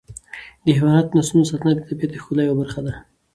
د 0.63 0.65
حیواناتو 0.77 1.09
د 1.11 1.13
نسلونو 1.17 1.49
ساتنه 1.51 1.71
د 1.75 1.79
طبیعت 1.87 2.09
د 2.11 2.17
ښکلا 2.23 2.41
یوه 2.43 2.57
برخه 2.61 2.79
ده. 2.85 2.93